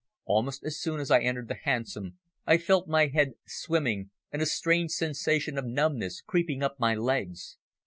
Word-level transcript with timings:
Almost 0.25 0.63
as 0.63 0.79
soon 0.81 0.99
as 0.99 1.11
I 1.11 1.19
entered 1.21 1.47
the 1.47 1.53
hansom 1.53 2.17
I 2.47 2.57
felt 2.57 2.87
my 2.87 3.05
head 3.05 3.33
swimming 3.45 4.09
and 4.31 4.41
a 4.41 4.47
strange 4.47 4.89
sensation 4.93 5.59
of 5.59 5.65
numbness 5.67 6.21
creeping 6.21 6.63
up 6.63 6.79
my 6.79 6.95
legs. 6.95 7.57